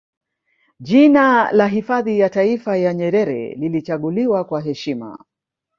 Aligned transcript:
Jina 0.79 1.51
la 1.51 1.67
Hifadhi 1.67 2.19
ya 2.19 2.29
Taifa 2.29 2.77
ya 2.77 2.93
Nyerere 2.93 3.55
lilichaguliwa 3.55 4.43
kwa 4.45 4.61
heshima 4.61 5.25